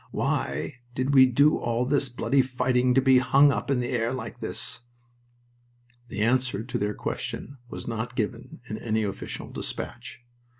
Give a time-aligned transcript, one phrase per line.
[0.09, 4.11] Why did we do all this bloody fighting to be hung up in the air
[4.15, 4.79] like this?"
[6.07, 10.23] The answer to their question has not been given in any official despatch.